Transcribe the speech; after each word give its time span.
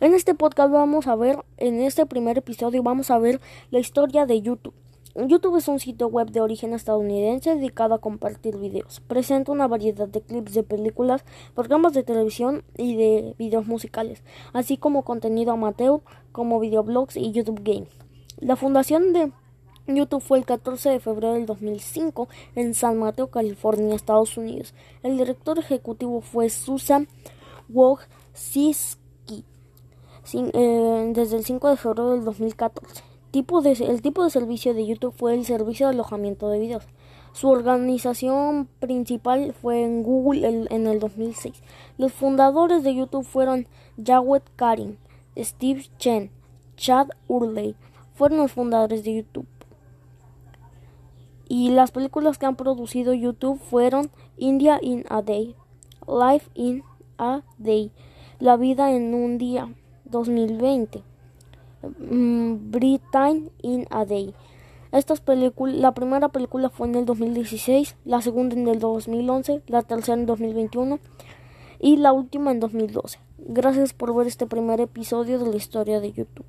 En 0.00 0.14
este 0.14 0.32
podcast 0.32 0.70
vamos 0.70 1.08
a 1.08 1.16
ver, 1.16 1.40
en 1.56 1.80
este 1.80 2.06
primer 2.06 2.38
episodio 2.38 2.84
vamos 2.84 3.10
a 3.10 3.18
ver 3.18 3.40
la 3.72 3.80
historia 3.80 4.26
de 4.26 4.40
YouTube. 4.40 4.72
YouTube 5.16 5.56
es 5.56 5.66
un 5.66 5.80
sitio 5.80 6.06
web 6.06 6.30
de 6.30 6.40
origen 6.40 6.72
estadounidense 6.72 7.56
dedicado 7.56 7.94
a 7.96 8.00
compartir 8.00 8.56
videos. 8.58 9.00
Presenta 9.00 9.50
una 9.50 9.66
variedad 9.66 10.06
de 10.06 10.20
clips 10.20 10.54
de 10.54 10.62
películas, 10.62 11.24
programas 11.56 11.94
de 11.94 12.04
televisión 12.04 12.62
y 12.76 12.94
de 12.94 13.34
videos 13.38 13.66
musicales, 13.66 14.22
así 14.52 14.76
como 14.76 15.02
contenido 15.02 15.50
amateur 15.50 16.00
como 16.30 16.60
videoblogs 16.60 17.16
y 17.16 17.32
YouTube 17.32 17.62
Games. 17.64 17.90
La 18.38 18.54
fundación 18.54 19.12
de 19.12 19.32
YouTube 19.88 20.22
fue 20.22 20.38
el 20.38 20.44
14 20.44 20.90
de 20.90 21.00
febrero 21.00 21.34
del 21.34 21.46
2005 21.46 22.28
en 22.54 22.74
San 22.74 23.00
Mateo, 23.00 23.32
California, 23.32 23.96
Estados 23.96 24.36
Unidos. 24.36 24.74
El 25.02 25.18
director 25.18 25.58
ejecutivo 25.58 26.20
fue 26.20 26.50
Susan 26.50 27.08
Wojcicki 27.68 29.07
eh, 30.34 31.12
desde 31.14 31.36
el 31.36 31.44
5 31.44 31.68
de 31.70 31.76
febrero 31.76 32.10
del 32.10 32.24
2014. 32.24 33.02
Tipo 33.30 33.60
de, 33.60 33.72
el 33.72 34.02
tipo 34.02 34.24
de 34.24 34.30
servicio 34.30 34.74
de 34.74 34.86
YouTube 34.86 35.14
fue 35.16 35.34
el 35.34 35.44
servicio 35.44 35.86
de 35.86 35.94
alojamiento 35.94 36.48
de 36.48 36.58
videos. 36.58 36.84
Su 37.32 37.50
organización 37.50 38.68
principal 38.80 39.52
fue 39.52 39.84
en 39.84 40.02
Google 40.02 40.66
en 40.70 40.86
el 40.86 40.98
2006. 40.98 41.62
Los 41.98 42.12
fundadores 42.12 42.82
de 42.82 42.94
YouTube 42.94 43.24
fueron 43.24 43.66
Jawed 44.02 44.42
Karim, 44.56 44.96
Steve 45.36 45.84
Chen, 45.98 46.30
Chad 46.76 47.08
Hurley. 47.28 47.76
Fueron 48.14 48.38
los 48.38 48.52
fundadores 48.52 49.04
de 49.04 49.16
YouTube. 49.16 49.46
Y 51.48 51.70
las 51.70 51.90
películas 51.90 52.38
que 52.38 52.46
han 52.46 52.56
producido 52.56 53.14
YouTube 53.14 53.58
fueron 53.58 54.10
India 54.36 54.78
in 54.82 55.04
a 55.08 55.22
Day, 55.22 55.54
Life 56.06 56.50
in 56.54 56.82
a 57.16 57.42
Day, 57.56 57.90
La 58.38 58.56
vida 58.56 58.92
en 58.92 59.14
un 59.14 59.38
día, 59.38 59.72
2020. 60.10 61.02
Mm, 61.98 62.70
Britain 62.70 63.50
in 63.62 63.86
a 63.90 64.04
Day. 64.04 64.34
Estas 64.90 65.22
la 65.56 65.92
primera 65.92 66.28
película 66.30 66.70
fue 66.70 66.88
en 66.88 66.94
el 66.94 67.04
2016, 67.04 67.96
la 68.04 68.22
segunda 68.22 68.56
en 68.56 68.68
el 68.68 68.78
2011, 68.78 69.62
la 69.66 69.82
tercera 69.82 70.18
en 70.18 70.24
2021 70.26 70.98
y 71.78 71.98
la 71.98 72.12
última 72.12 72.50
en 72.50 72.60
2012. 72.60 73.20
Gracias 73.38 73.92
por 73.92 74.14
ver 74.14 74.26
este 74.26 74.46
primer 74.46 74.80
episodio 74.80 75.38
de 75.38 75.50
la 75.50 75.56
historia 75.56 76.00
de 76.00 76.12
YouTube. 76.12 76.46